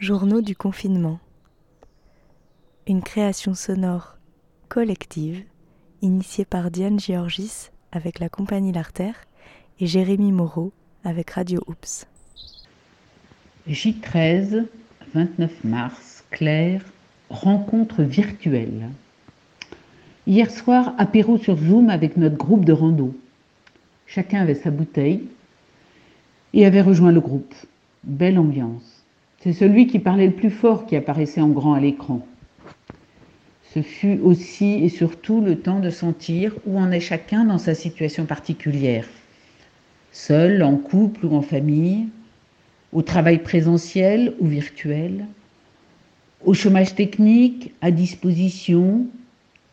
[0.00, 1.20] Journaux du confinement.
[2.86, 4.16] Une création sonore
[4.70, 5.42] collective
[6.00, 9.26] initiée par Diane Georgis avec la compagnie L'Artère
[9.78, 10.72] et Jérémy Moreau
[11.04, 12.06] avec Radio Oops.
[13.68, 14.64] J13,
[15.12, 16.82] 29 mars, Claire,
[17.28, 18.88] rencontre virtuelle.
[20.26, 23.14] Hier soir, apéro sur Zoom avec notre groupe de rando.
[24.06, 25.28] Chacun avait sa bouteille
[26.54, 27.54] et avait rejoint le groupe.
[28.02, 28.99] Belle ambiance.
[29.40, 32.26] C'est celui qui parlait le plus fort qui apparaissait en grand à l'écran.
[33.72, 37.74] Ce fut aussi et surtout le temps de sentir où en est chacun dans sa
[37.74, 39.06] situation particulière.
[40.12, 42.08] Seul, en couple ou en famille,
[42.92, 45.24] au travail présentiel ou virtuel,
[46.44, 49.06] au chômage technique, à disposition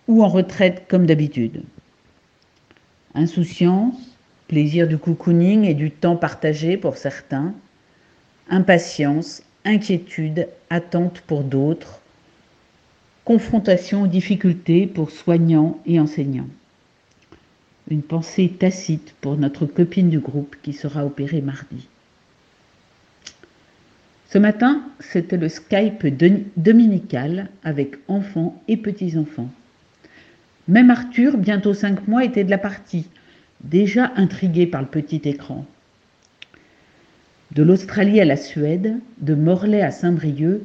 [0.08, 1.63] ou en retraite comme d'habitude.
[3.16, 7.53] Insouciance, plaisir du cocooning et du temps partagé pour certains,
[8.49, 11.99] impatience, inquiétude, attente pour d'autres,
[13.25, 16.47] confrontation aux difficultés pour soignants et enseignants.
[17.89, 21.88] Une pensée tacite pour notre copine du groupe qui sera opérée mardi.
[24.30, 26.06] Ce matin, c'était le Skype
[26.58, 29.50] dominical avec enfants et petits-enfants.
[30.67, 33.08] Même Arthur, bientôt cinq mois, était de la partie,
[33.61, 35.66] déjà intrigué par le petit écran.
[37.52, 40.62] De l'Australie à la Suède, de Morlaix à Saint-Brieuc,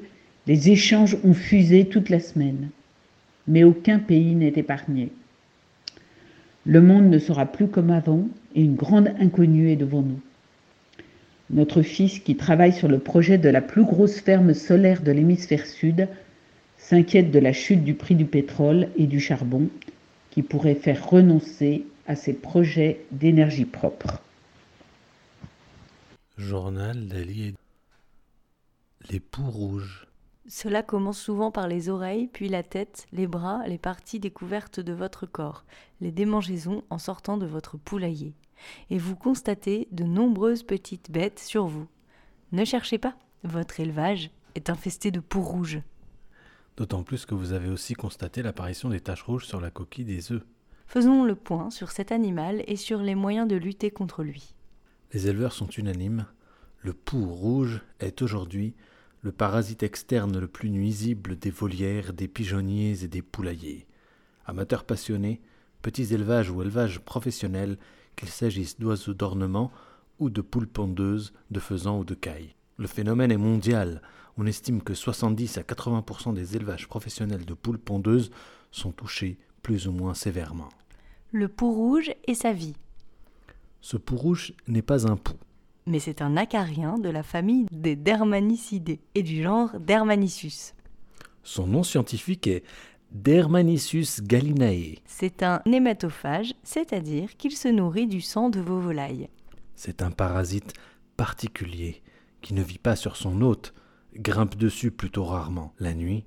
[0.48, 2.70] les échanges ont fusé toute la semaine.
[3.46, 5.10] Mais aucun pays n'est épargné.
[6.66, 10.20] Le monde ne sera plus comme avant et une grande inconnue est devant nous.
[11.50, 15.66] Notre fils, qui travaille sur le projet de la plus grosse ferme solaire de l'hémisphère
[15.66, 16.08] sud,
[16.78, 19.68] s'inquiète de la chute du prix du pétrole et du charbon
[20.30, 24.20] qui pourrait faire renoncer à ses projets d'énergie propre.
[26.38, 27.54] Journal d'Ali
[29.10, 30.06] Les poux rouges.
[30.48, 34.94] Cela commence souvent par les oreilles, puis la tête, les bras, les parties découvertes de
[34.94, 35.64] votre corps,
[36.00, 38.32] les démangeaisons en sortant de votre poulailler.
[38.88, 41.86] Et vous constatez de nombreuses petites bêtes sur vous.
[42.52, 45.82] Ne cherchez pas, votre élevage est infesté de poux rouges.
[46.78, 50.32] D'autant plus que vous avez aussi constaté l'apparition des taches rouges sur la coquille des
[50.32, 50.42] œufs.
[50.86, 54.54] Faisons le point sur cet animal et sur les moyens de lutter contre lui.
[55.12, 56.26] Les éleveurs sont unanimes.
[56.80, 58.74] Le pou rouge est aujourd'hui
[59.22, 63.86] le parasite externe le plus nuisible des volières, des pigeonniers et des poulaillers.
[64.46, 65.40] Amateurs passionnés,
[65.80, 67.78] petits élevages ou élevages professionnels,
[68.16, 69.70] qu'il s'agisse d'oiseaux d'ornement
[70.18, 72.56] ou de poules pondeuses, de faisans ou de cailles.
[72.78, 74.02] Le phénomène est mondial.
[74.36, 78.32] On estime que 70 à 80% des élevages professionnels de poules pondeuses
[78.72, 80.70] sont touchés plus ou moins sévèrement.
[81.30, 82.74] Le pou rouge et sa vie.
[83.82, 85.34] Ce pou rouge n'est pas un pou.
[85.86, 90.74] Mais c'est un acarien de la famille des Dermanicidés et du genre Dermanissus.
[91.42, 92.62] Son nom scientifique est
[93.10, 95.00] Dermanissus gallinae.
[95.04, 99.28] C'est un hématophage, c'est-à-dire qu'il se nourrit du sang de vos volailles.
[99.74, 100.72] C'est un parasite
[101.16, 102.02] particulier
[102.40, 103.74] qui ne vit pas sur son hôte,
[104.14, 106.24] grimpe dessus plutôt rarement la nuit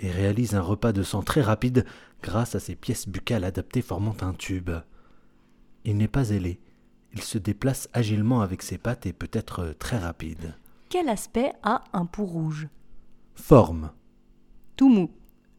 [0.00, 1.84] et réalise un repas de sang très rapide
[2.22, 4.70] grâce à ses pièces buccales adaptées formant un tube.
[5.84, 6.58] Il n'est pas ailé,
[7.12, 10.54] il se déplace agilement avec ses pattes et peut être très rapide.
[10.88, 12.68] Quel aspect a un pou rouge?
[13.34, 13.90] Forme.
[14.76, 15.10] Tout mou.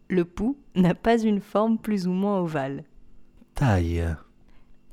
[0.10, 2.84] Le pou n'a pas une forme plus ou moins ovale.
[3.54, 4.16] Taille.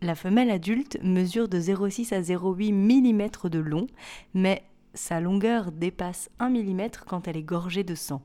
[0.03, 3.87] La femelle adulte mesure de 0,6 à 0,8 mm de long,
[4.35, 4.63] mais
[4.93, 8.23] sa longueur dépasse 1 mm quand elle est gorgée de sang.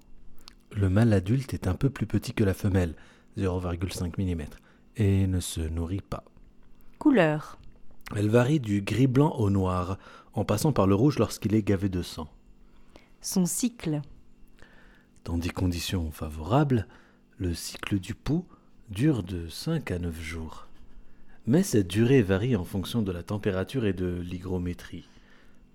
[0.73, 2.95] Le mâle adulte est un peu plus petit que la femelle,
[3.37, 4.45] 0,5 mm,
[4.97, 6.25] et ne se nourrit pas.
[6.99, 7.57] Couleur.
[8.15, 9.97] Elle varie du gris-blanc au noir,
[10.33, 12.27] en passant par le rouge lorsqu'il est gavé de sang.
[13.21, 14.01] Son cycle.
[15.23, 16.87] Dans des conditions favorables,
[17.37, 18.45] le cycle du pou
[18.89, 20.67] dure de 5 à 9 jours.
[21.47, 25.07] Mais cette durée varie en fonction de la température et de l'hygrométrie.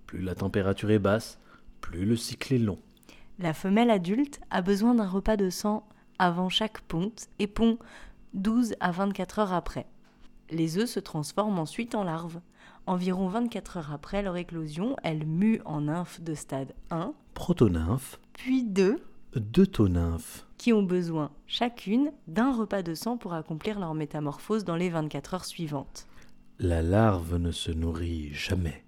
[0.07, 1.39] Plus la température est basse,
[1.81, 2.79] plus le cycle est long.
[3.39, 5.87] La femelle adulte a besoin d'un repas de sang
[6.19, 7.79] avant chaque ponte et pond
[8.35, 9.87] 12 à 24 heures après.
[10.51, 12.41] Les œufs se transforment ensuite en larves.
[12.87, 18.63] Environ 24 heures après leur éclosion, elles muent en nymphes de stade 1, Protonymphes, puis
[18.63, 19.03] 2,
[19.35, 20.47] deutonymphes.
[20.57, 25.35] qui ont besoin chacune d'un repas de sang pour accomplir leur métamorphose dans les 24
[25.35, 26.07] heures suivantes.
[26.59, 28.85] La larve ne se nourrit jamais.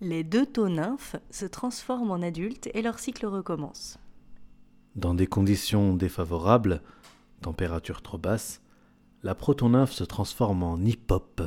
[0.00, 3.96] Les deutonymphes se transforment en adultes et leur cycle recommence.
[4.96, 6.82] Dans des conditions défavorables,
[7.40, 8.60] température trop basse,
[9.24, 11.42] la protonymphe se transforme en hypope,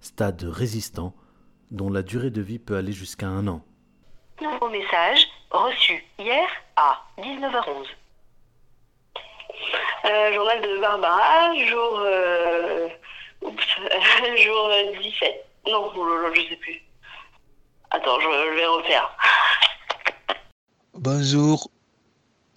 [0.00, 1.12] stade résistant
[1.72, 3.60] dont la durée de vie peut aller jusqu'à un an.
[4.40, 5.26] Nouveau message.
[5.50, 7.86] reçu hier à 19h11.
[10.04, 12.88] Euh, journal de Barbara, jour, euh,
[13.42, 13.66] oups,
[14.44, 14.70] jour
[15.02, 15.46] 17.
[15.66, 16.80] Non, oh je sais plus.
[17.90, 19.10] Attends, je, vais refaire.
[20.94, 21.68] Bonjour.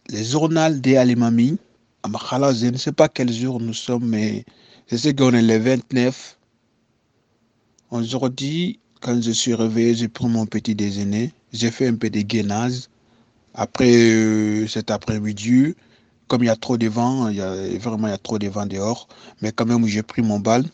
[0.08, 1.58] Les journaux des Alimami.
[2.04, 4.44] Je ne sais pas quel jour nous sommes, mais
[4.90, 6.38] je sais qu'on est le 29.
[7.92, 11.32] Aujourd'hui, quand je suis réveillé, j'ai pris mon petit déjeuner.
[11.54, 12.88] J'ai fait un peu de gainage.
[13.54, 15.76] Après euh, cet après-midi,
[16.28, 18.40] comme il y a trop de vent, il y a, vraiment il y a trop
[18.40, 19.08] de vent dehors,
[19.42, 20.66] mais quand même j'ai pris mon bal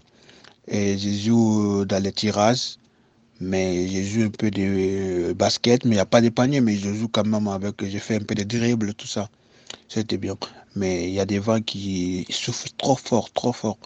[0.68, 2.78] et je joue dans les tirages.
[3.42, 4.62] Mais je joue un peu de
[5.30, 7.84] euh, basket, mais il n'y a pas de panier, mais je joue quand même avec,
[7.86, 9.30] j'ai fait un peu de dribble, tout ça.
[9.88, 10.36] C'était bien.
[10.76, 13.78] Mais il y a des vents qui souffrent trop fort, trop fort.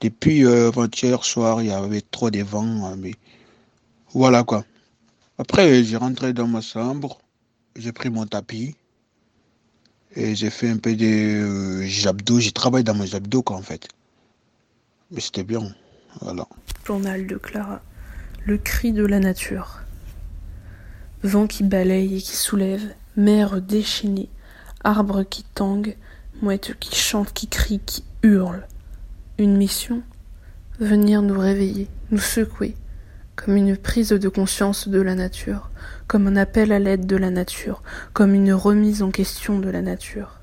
[0.00, 2.96] Depuis euh, avant-hier soir, il y avait trop de vents.
[2.96, 3.14] Mais
[4.12, 4.64] voilà quoi.
[5.38, 7.18] Après, j'ai rentré dans ma chambre,
[7.76, 8.76] j'ai pris mon tapis
[10.16, 12.40] et j'ai fait un peu de euh, j'abdos.
[12.40, 13.88] J'ai travaillé dans mes abdos quoi en fait.
[15.10, 15.74] Mais c'était bien.
[16.20, 16.46] Voilà.
[16.86, 17.80] Journal de Clara.
[18.44, 19.80] Le cri de la nature.
[21.22, 24.30] Vent qui balaye et qui soulève, mer déchaînée,
[24.84, 25.96] arbres qui tanguent,
[26.42, 28.66] mouettes qui chantent, qui crient, qui hurlent.
[29.38, 30.02] Une mission
[30.80, 32.74] Venir nous réveiller, nous secouer,
[33.36, 35.70] comme une prise de conscience de la nature,
[36.06, 37.82] comme un appel à l'aide de la nature,
[38.14, 40.38] comme une remise en question de la nature.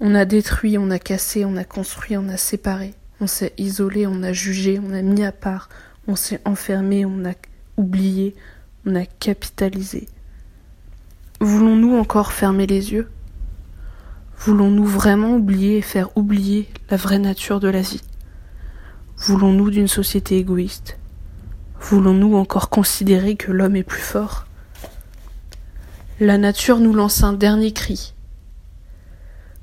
[0.00, 4.08] On a détruit, on a cassé, on a construit, on a séparé, on s'est isolé,
[4.08, 5.68] on a jugé, on a mis à part,
[6.08, 7.34] on s'est enfermé, on a
[7.76, 8.34] oublié,
[8.86, 10.08] on a capitalisé.
[11.40, 13.08] Voulons-nous encore fermer les yeux?
[14.40, 18.02] Voulons-nous vraiment oublier et faire oublier la vraie nature de la vie?
[19.16, 20.98] Voulons-nous d'une société égoïste?
[21.80, 24.46] Voulons-nous encore considérer que l'homme est plus fort?
[26.20, 28.14] La nature nous lance un dernier cri,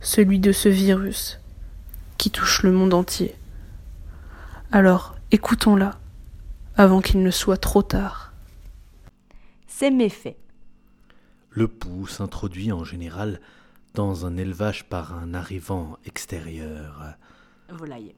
[0.02, 1.40] celui de ce virus
[2.18, 3.36] qui touche le monde entier.
[4.72, 6.00] Alors, écoutons-la
[6.76, 8.34] avant qu'il ne soit trop tard.
[9.68, 10.38] C'est méfait.
[11.50, 13.40] Le pouls s'introduit en général
[13.96, 17.16] dans un élevage par un arrivant extérieur.
[17.70, 18.14] Volaille.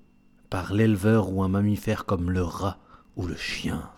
[0.49, 2.79] Par l'éleveur ou un mammifère comme le rat
[3.15, 3.91] ou le chien.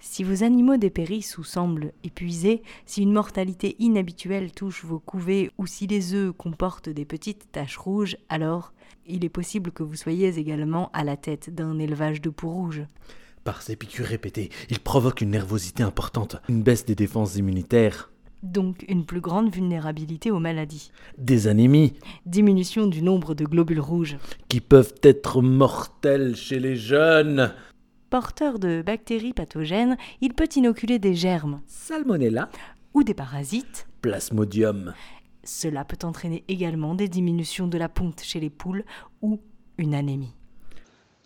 [0.00, 5.66] Si vos animaux dépérissent ou semblent épuisés, si une mortalité inhabituelle touche vos couvées ou
[5.66, 8.72] si les œufs comportent des petites taches rouges, alors
[9.06, 12.84] il est possible que vous soyez également à la tête d'un élevage de poux rouges.
[13.44, 18.10] Par ses piqûres répétées, il provoque une nervosité importante, une baisse des défenses immunitaires.
[18.46, 20.92] Donc une plus grande vulnérabilité aux maladies.
[21.18, 21.94] Des anémies.
[22.26, 24.16] Diminution du nombre de globules rouges.
[24.48, 27.52] Qui peuvent être mortels chez les jeunes.
[28.08, 31.60] Porteur de bactéries pathogènes, il peut inoculer des germes.
[31.66, 32.48] Salmonella.
[32.94, 33.88] Ou des parasites.
[34.00, 34.94] Plasmodium.
[35.42, 38.84] Cela peut entraîner également des diminutions de la ponte chez les poules
[39.22, 39.40] ou
[39.76, 40.34] une anémie.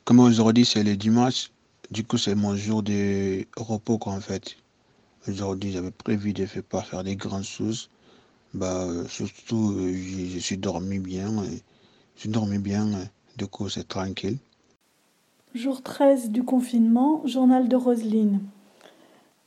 [0.05, 1.51] Comme aujourd'hui c'est le dimanche,
[1.91, 4.57] du coup, c'est mon jour de repos, quoi, en fait.
[5.29, 7.91] Aujourd'hui, j'avais prévu de faire, pas faire des grandes choses.
[8.55, 11.31] Bah, euh, surtout, euh, je, suis dormi bien.
[12.17, 12.87] Je suis dormi bien,
[13.37, 14.39] du coup, c'est tranquille.
[15.55, 18.41] Jour 13 du confinement, journal de Roselyne.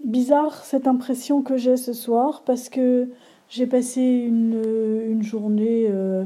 [0.04, 3.10] Bizarre cette impression que j'ai ce soir parce que
[3.50, 4.62] j'ai passé une,
[5.08, 6.26] une journée euh,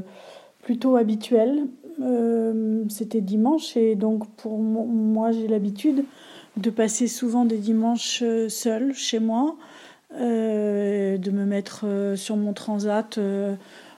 [0.62, 1.68] plutôt habituelle.
[2.00, 6.04] Euh, c'était dimanche et donc pour moi j'ai l'habitude
[6.58, 9.56] de passer souvent des dimanches euh, seul chez moi,
[10.14, 11.86] euh, de me mettre
[12.16, 13.18] sur mon transat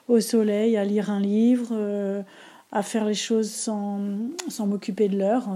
[0.09, 2.25] au soleil, à lire un livre,
[2.73, 4.01] à faire les choses sans,
[4.49, 5.49] sans m'occuper de l'heure.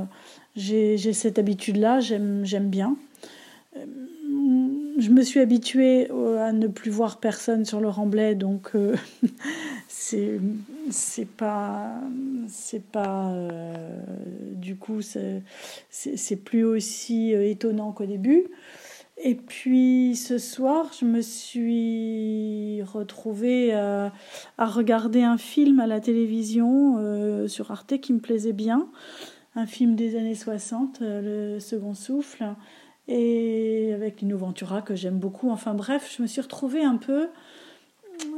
[0.54, 2.96] J'ai cette habitude-là, j'aime bien
[4.98, 6.08] je me suis habituée
[6.38, 8.94] à ne plus voir personne sur le remblai, donc euh,
[9.88, 10.38] c'est
[10.90, 12.00] c'est pas
[12.48, 13.98] c'est pas euh,
[14.52, 18.44] du coup c'est plus aussi euh, étonnant qu'au début.
[19.16, 24.10] Et puis ce soir, je me suis retrouvée à
[24.58, 28.88] regarder un film à la télévision sur Arte qui me plaisait bien,
[29.54, 32.44] un film des années 60, Le Second Souffle
[33.08, 35.50] et avec Lino Ventura que j'aime beaucoup.
[35.50, 37.28] Enfin bref, je me suis retrouvée un peu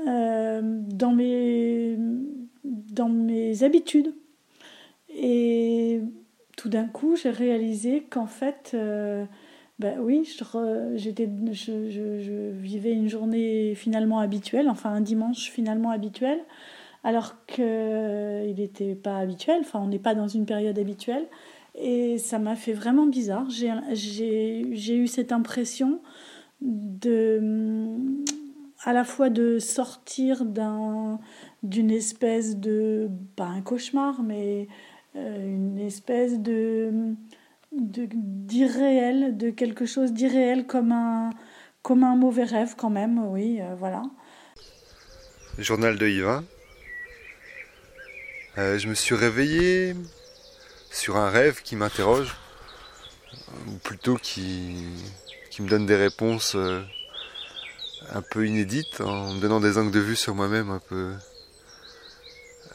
[0.09, 1.97] euh, dans, mes,
[2.65, 4.15] dans mes habitudes.
[5.11, 6.01] Et
[6.57, 9.25] tout d'un coup, j'ai réalisé qu'en fait, euh,
[9.79, 15.91] ben oui, je, j'étais, je, je, vivais une journée finalement habituelle, enfin un dimanche finalement
[15.91, 16.41] habituel,
[17.05, 21.27] alors qu'il n'était pas habituel, enfin on n'est pas dans une période habituelle.
[21.79, 23.49] Et ça m'a fait vraiment bizarre.
[23.51, 26.01] J'ai eu cette impression
[26.61, 27.97] de,
[28.83, 31.21] à la fois de sortir d'un,
[31.63, 34.69] d'une espèce de, pas un cauchemar, mais
[35.17, 37.15] euh, une espèce de,
[37.73, 41.31] d'irréel, de quelque chose d'irréel comme un,
[41.83, 44.03] comme un mauvais rêve quand même, oui, euh, voilà.
[45.59, 46.45] Journal de Yvain.
[48.59, 49.95] Euh, je me suis réveillé
[50.97, 52.35] sur un rêve qui m'interroge,
[53.69, 54.75] ou plutôt qui,
[55.59, 56.83] me donne des réponses euh,
[58.13, 61.15] un peu inédites, en me donnant des angles de vue sur moi-même un peu,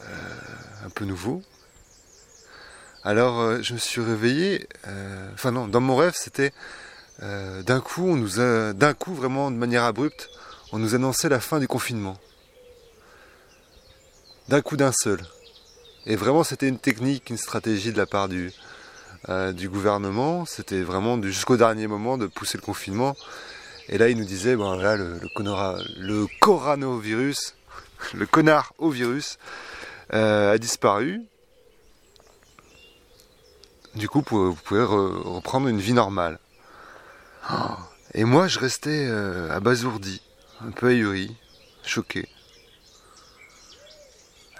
[0.01, 1.42] euh, un peu nouveaux.
[3.04, 4.68] Alors euh, je me suis réveillé,
[5.34, 6.54] enfin non, dans mon rêve c'était
[7.20, 10.30] d'un coup, d'un coup vraiment de manière abrupte,
[10.72, 12.18] on nous annonçait la fin du confinement.
[14.48, 15.22] D'un coup d'un seul.
[16.05, 18.51] Et vraiment, c'était une technique, une stratégie de la part du,
[19.29, 20.46] euh, gouvernement.
[20.46, 23.15] C'était vraiment jusqu'au dernier moment de pousser le confinement.
[23.89, 25.27] Et là, il nous disait, bon, là, le, le,
[25.98, 27.55] le coronavirus,
[28.13, 29.38] le connard au virus,
[30.13, 31.22] euh, a disparu.
[33.96, 36.39] Du coup, vous pouvez- reprendre une vie normale.
[38.13, 40.22] Et moi, je restais euh, abasourdi,
[40.65, 41.36] un peu ahuri,
[41.84, 42.27] choqué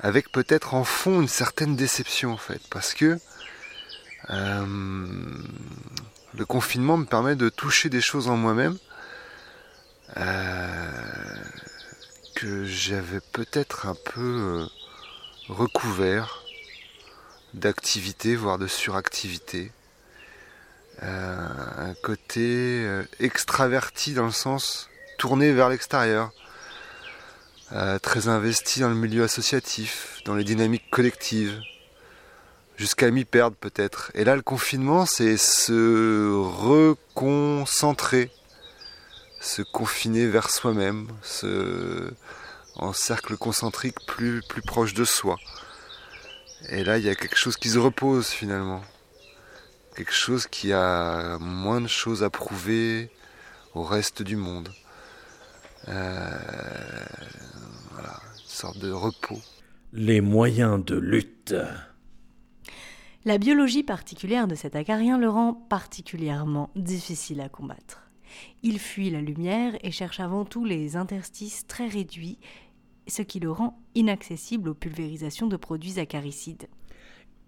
[0.02, 3.20] avec peut-être en fond une certaine déception en fait, parce que
[4.30, 4.66] euh,
[6.34, 8.78] le confinement me permet de toucher des choses en moi-même
[10.18, 11.44] euh,
[12.36, 14.66] que j'avais peut-être un peu euh,
[15.50, 16.44] recouvert
[17.54, 19.72] d'activité, voire de suractivité.
[21.04, 22.86] Un côté
[23.20, 26.32] extraverti dans le sens tourné vers l'extérieur.
[27.74, 31.62] Euh, très investi dans le milieu associatif, dans les dynamiques collectives,
[32.76, 34.12] jusqu'à m'y perdre peut-être.
[34.14, 38.30] Et là, le confinement, c'est se reconcentrer,
[39.40, 41.08] se confiner vers soi-même,
[42.76, 45.38] en cercle concentrique plus, plus proche de soi.
[46.70, 48.84] Et là, il y a quelque chose qui se repose finalement.
[49.96, 53.10] Quelque chose qui a moins de choses à prouver
[53.76, 54.70] au reste du monde.
[55.88, 56.30] Euh,
[57.92, 59.40] voilà, une sorte de repos.
[59.94, 61.56] Les moyens de lutte.
[63.26, 68.10] La biologie particulière de cet acarien le rend particulièrement difficile à combattre.
[68.64, 72.40] Il fuit la lumière et cherche avant tout les interstices très réduits,
[73.08, 76.68] ce qui le rend inaccessible aux pulvérisations de produits acaricides.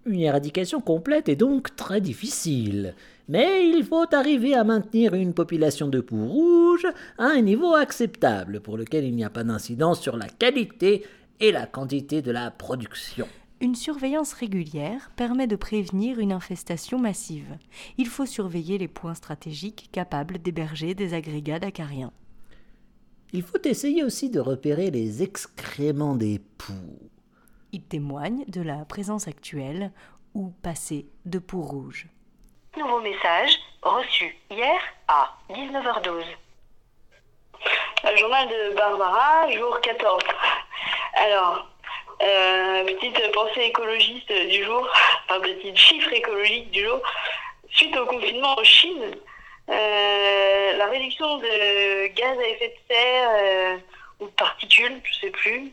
[0.06, 2.94] Une éradication complète est donc très difficile,
[3.27, 6.88] mais il faut arriver à maintenir une population de poux rouges
[7.18, 11.06] à un niveau acceptable pour lequel il n'y a pas d'incidence sur la qualité
[11.39, 13.27] et la quantité de la production.
[13.62, 17.58] Une surveillance régulière permet de prévenir une infestation massive.
[17.98, 22.12] Il faut surveiller les points stratégiques capables d'héberger des agrégats d'acariens.
[23.32, 27.10] Il faut essayer aussi de repérer les excréments des poux.
[27.72, 29.92] Il témoigne de la présence actuelle
[30.34, 32.10] ou passée de poux rouges.
[32.75, 36.24] Nouveau message reçu hier à 19h12.
[38.03, 40.24] Le journal de Barbara, jour 14.
[41.13, 41.68] Alors,
[42.24, 44.89] euh, petite pensée écologiste du jour,
[45.30, 47.00] enfin petit chiffre écologique du jour.
[47.70, 49.18] Suite au confinement en Chine,
[49.70, 53.77] euh, la réduction de gaz à effet de serre euh,
[54.20, 55.72] ou de particules, je sais plus,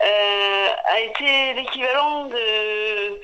[0.00, 3.20] a été l'équivalent de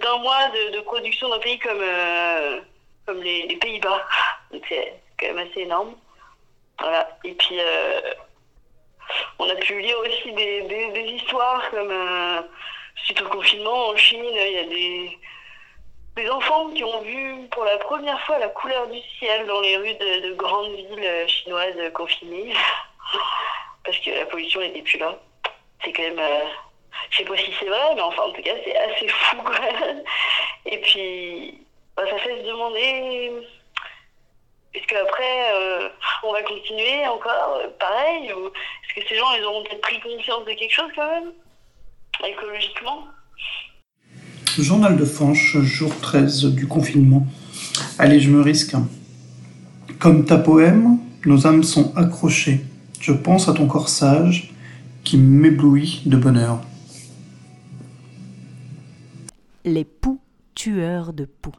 [0.00, 2.60] d'un mois de, production d'un pays comme euh,
[3.06, 4.04] comme les, Pays-Bas.
[4.50, 5.94] Donc c'est quand même assez énorme.
[6.80, 7.08] Voilà.
[7.24, 8.00] Et puis euh,
[9.38, 12.42] on a pu lire aussi des, des, des histoires comme euh,
[13.04, 15.18] suite au confinement en Chine, il y a des
[16.16, 19.76] des enfants qui ont vu pour la première fois la couleur du ciel dans les
[19.76, 22.54] rues de, de grandes villes chinoises confinées.
[23.84, 25.16] Parce que la pollution n'était plus là.
[25.84, 26.20] C'est quand même.
[27.10, 30.02] Je sais pas si c'est vrai, mais enfin, en tout cas, c'est assez fou, même.
[30.66, 31.58] Et puis,
[31.96, 33.32] bah, ça fait se demander.
[34.74, 35.88] Est-ce qu'après, euh,
[36.22, 39.98] on va continuer encore euh, pareil Ou est-ce que ces gens, ils auront peut-être pris
[40.00, 41.32] conscience de quelque chose, quand même
[42.24, 43.06] Écologiquement?
[44.58, 47.26] Journal de Fanche, jour 13 du confinement.
[47.98, 48.74] Allez, je me risque.
[49.98, 52.60] Comme ta poème, nos âmes sont accrochées.
[53.00, 54.52] Je pense à ton corsage
[55.04, 56.60] qui m'éblouit de bonheur.
[59.66, 60.20] Les poux
[60.54, 61.56] tueurs de poux.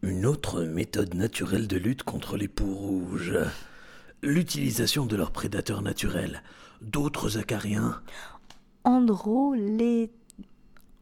[0.00, 3.36] Une autre méthode naturelle de lutte contre les poux rouges.
[4.22, 6.42] L'utilisation de leurs prédateurs naturels,
[6.80, 8.00] d'autres acariens.
[8.84, 10.10] Androlé...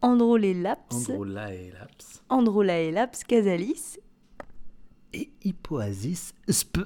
[0.01, 2.21] Androlelaps, Androlaelaps.
[2.27, 3.97] Androlaelaps casalis,
[5.13, 6.83] Et Hippoasis sp.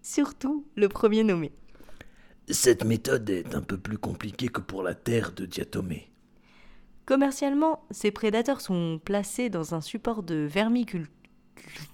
[0.00, 1.50] surtout le premier nommé.
[2.48, 6.12] Cette méthode est un peu plus compliquée que pour la terre de Diatomée.
[7.06, 11.06] Commercialement, ces prédateurs sont placés dans un support de vermicule...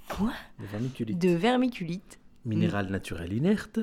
[0.09, 0.33] Quoi?
[0.59, 1.19] De vermiculite.
[1.19, 3.79] De vermiculite Minéral naturel inerte.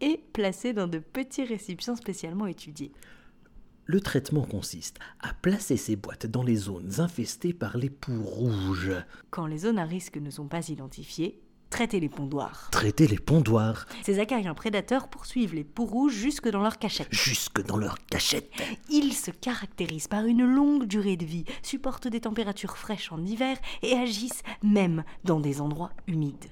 [0.00, 2.92] et placés dans de petits récipients spécialement étudiés.
[3.86, 8.92] Le traitement consiste à placer ces boîtes dans les zones infestées par les poux rouges.
[9.30, 12.68] Quand les zones à risque ne sont pas identifiées, traitez les pondoirs.
[12.70, 17.08] Traiter les pondoirs Ces acariens prédateurs poursuivent les poux rouges jusque dans leur cachette.
[17.10, 18.50] jusque dans leur cachette.
[18.90, 23.56] Ils se caractérisent par une longue durée de vie, supportent des températures fraîches en hiver
[23.82, 26.46] et agissent même dans des endroits humides.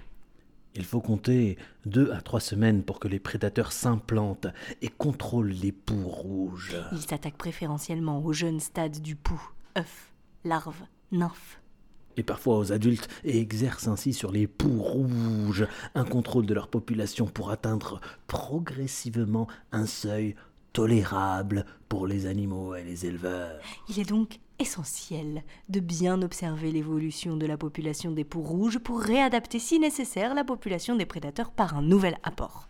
[0.75, 4.47] Il faut compter deux à trois semaines pour que les prédateurs s'implantent
[4.81, 6.77] et contrôlent les poux rouges.
[6.93, 9.41] Ils s'attaquent préférentiellement aux jeunes stades du pou,
[9.77, 10.13] œufs,
[10.45, 11.61] larves, nymphes.
[12.19, 16.67] Et parfois aux adultes et exercent ainsi sur les poux rouges un contrôle de leur
[16.67, 20.35] population pour atteindre progressivement un seuil
[20.73, 23.61] tolérable pour les animaux et les éleveurs.
[23.89, 29.01] Il est donc essentiel de bien observer l'évolution de la population des poux rouges pour
[29.01, 32.69] réadapter si nécessaire la population des prédateurs par un nouvel apport.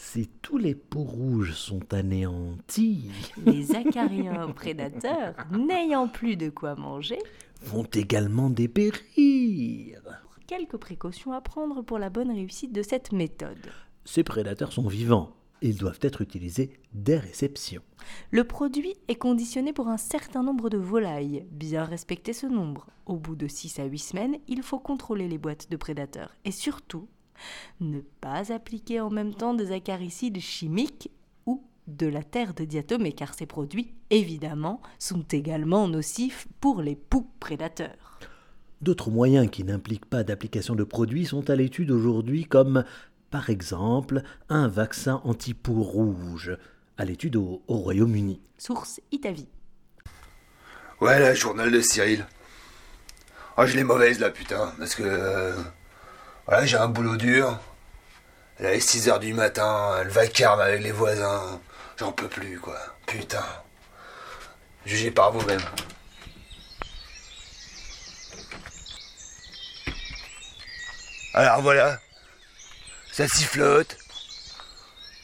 [0.00, 3.10] Si tous les poux rouges sont anéantis,
[3.44, 7.18] Les acariens prédateurs, n'ayant plus de quoi manger,
[7.62, 10.00] vont également dépérir.
[10.46, 13.70] quelques précautions à prendre pour la bonne réussite de cette méthode.
[14.04, 15.32] Ces prédateurs sont vivants.
[15.60, 17.82] Ils doivent être utilisés dès réception.
[18.30, 21.46] Le produit est conditionné pour un certain nombre de volailles.
[21.50, 22.86] Bien respecter ce nombre.
[23.06, 26.34] Au bout de 6 à 8 semaines, il faut contrôler les boîtes de prédateurs.
[26.44, 27.08] Et surtout,
[27.80, 31.10] ne pas appliquer en même temps des acaricides chimiques
[31.88, 37.28] de la terre de diatomée, car ces produits, évidemment, sont également nocifs pour les poux
[37.40, 38.18] prédateurs.
[38.80, 42.84] D'autres moyens qui n'impliquent pas d'application de produits sont à l'étude aujourd'hui, comme
[43.30, 46.56] par exemple un vaccin anti-poux rouge,
[46.96, 48.40] à l'étude au, au Royaume-Uni.
[48.56, 49.48] Source Itavi.
[51.00, 52.26] Ouais, là, journal de Cyril.
[53.56, 55.02] Oh, je l'ai mauvaise là, putain, parce que.
[55.04, 55.52] euh,
[56.46, 57.58] voilà, j'ai un boulot dur.
[58.60, 61.60] Là, il est 6h du matin, le vacarme avec les voisins.
[61.98, 62.78] J'en peux plus, quoi.
[63.06, 63.44] Putain.
[64.86, 65.60] Jugez par vous-même.
[71.34, 71.98] Alors voilà.
[73.12, 73.96] Ça sifflote.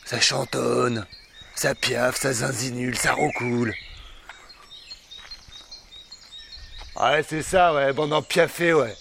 [0.04, 1.06] Ça chantonne.
[1.54, 3.74] Ça piaffe, ça zinzinule, ça roucoule.
[6.96, 8.94] Ouais, c'est ça, ouais, bande piaffé, ouais.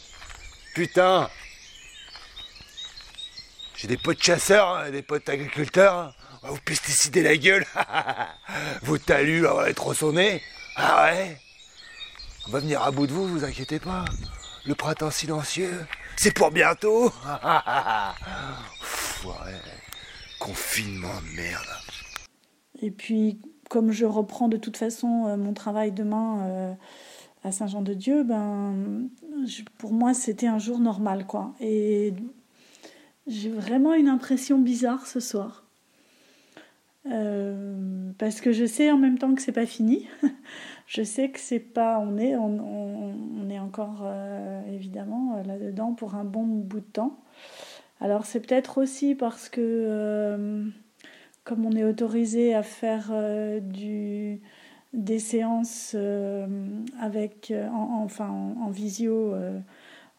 [0.75, 1.29] Putain.
[3.75, 5.95] J'ai des potes chasseurs, hein, des potes agriculteurs.
[5.95, 6.13] hein.
[6.43, 7.65] Va vous pesticider la gueule.
[8.83, 10.41] Vos talus, on va tronçonner.
[10.75, 11.37] Ah ouais
[12.47, 14.03] On va venir à bout de vous, vous inquiétez pas.
[14.65, 15.85] Le printemps silencieux,
[16.17, 17.11] c'est pour bientôt.
[19.25, 19.55] Ouais.
[20.37, 21.65] Confinement de merde.
[22.81, 26.73] Et puis, comme je reprends de toute façon euh, mon travail demain euh,
[27.45, 29.07] à Saint-Jean-de-Dieu, ben,
[29.77, 31.53] pour moi, c'était un jour normal, quoi.
[31.61, 32.13] Et
[33.27, 35.63] j'ai vraiment une impression bizarre ce soir.
[37.05, 40.07] Euh, parce que je sais en même temps que c'est pas fini.
[40.87, 41.99] je sais que c'est pas.
[41.99, 47.19] On est, on, est encore euh, évidemment euh, là-dedans pour un bon bout de temps.
[47.99, 50.63] Alors c'est peut-être aussi parce que
[51.43, 53.11] comme on est autorisé à faire
[54.93, 55.95] des séances
[56.99, 59.33] avec, en, en- enfin, en, visio,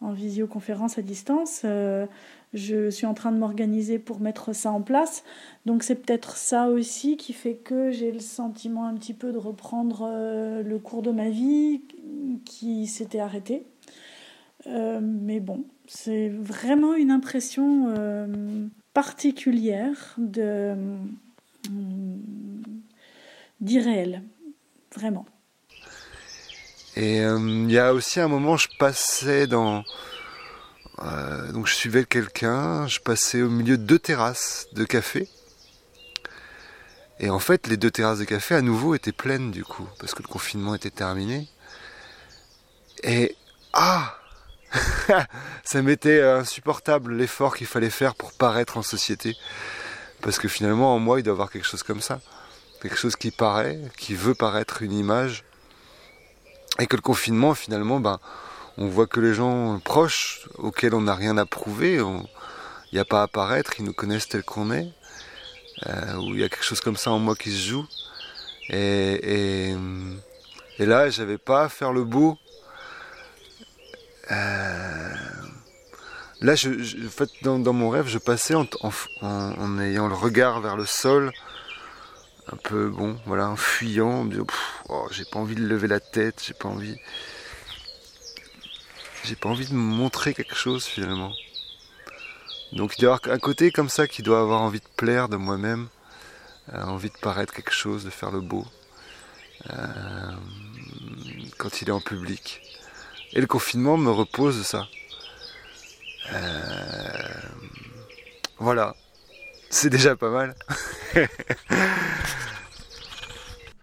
[0.04, 2.06] en visioconférence à distance, euh,
[2.52, 5.24] je suis en train de m'organiser pour mettre ça en place.
[5.66, 9.38] Donc c'est peut-être ça aussi qui fait que j'ai le sentiment un petit peu de
[9.38, 11.82] reprendre euh, le cours de ma vie
[12.44, 13.66] qui s'était arrêté.
[14.66, 17.92] Euh, mais bon, c'est vraiment une impression
[18.92, 20.74] particulière de
[21.68, 22.22] hum,
[23.60, 24.22] d'irréel,
[24.94, 25.24] vraiment.
[26.96, 29.84] Et euh, il y a aussi un moment, je passais dans.
[31.02, 35.28] euh, donc je suivais quelqu'un, je passais au milieu de deux terrasses de café.
[37.20, 40.14] Et en fait, les deux terrasses de café à nouveau étaient pleines du coup, parce
[40.14, 41.48] que le confinement était terminé.
[43.02, 43.36] Et.
[43.72, 44.16] Ah
[45.64, 49.36] Ça m'était insupportable l'effort qu'il fallait faire pour paraître en société.
[50.20, 52.20] Parce que finalement, en moi, il doit y avoir quelque chose comme ça.
[52.80, 55.44] Quelque chose qui paraît, qui veut paraître une image
[56.78, 58.18] et que le confinement, finalement, ben,
[58.76, 63.04] on voit que les gens proches, auxquels on n'a rien à prouver, il n'y a
[63.04, 64.88] pas à paraître, ils nous connaissent tel qu'on est,
[65.86, 67.86] euh, ou il y a quelque chose comme ça en moi qui se joue.
[68.70, 69.76] Et, et,
[70.78, 72.38] et là, j'avais pas à faire le beau.
[74.32, 75.14] Euh,
[76.40, 76.70] là, je,
[77.06, 81.32] en fait, dans, mon rêve, je passais en ayant le regard vers le sol,
[82.54, 84.28] un peu, bon, voilà, un fuyant.
[84.88, 86.96] Oh, j'ai pas envie de lever la tête, j'ai pas envie.
[89.24, 91.32] J'ai pas envie de me montrer quelque chose finalement.
[92.72, 95.28] Donc il doit y avoir un côté comme ça qui doit avoir envie de plaire
[95.28, 95.88] de moi-même,
[96.72, 98.66] euh, envie de paraître quelque chose, de faire le beau,
[99.70, 100.32] euh,
[101.58, 102.60] quand il est en public.
[103.32, 104.86] Et le confinement me repose de ça.
[106.32, 107.40] Euh,
[108.58, 108.94] voilà,
[109.74, 110.54] c'est déjà pas mal.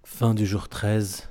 [0.05, 1.27] fin du jour 13